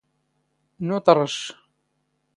[0.87, 1.35] ⵏⵓⵜ ⵕⵕⵛⵛ.